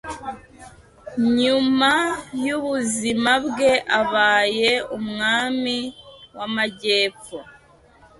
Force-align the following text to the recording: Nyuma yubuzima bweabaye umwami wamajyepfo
Nyuma 1.39 1.91
yubuzima 2.45 3.31
bweabaye 3.45 4.71
umwami 4.97 5.77
wamajyepfo 6.37 7.37